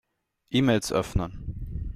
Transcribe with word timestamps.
E-Mails 0.49 0.91
öffnen. 0.91 1.45